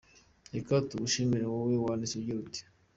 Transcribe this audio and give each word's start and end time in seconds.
Reka 0.55 0.73
tugushimire 0.89 1.45
wowe 1.53 1.75
wanditse 1.85 2.13
ugira 2.17 2.39
uti: 2.45 2.61